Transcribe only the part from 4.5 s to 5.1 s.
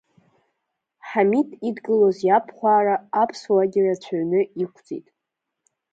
иқәӡит.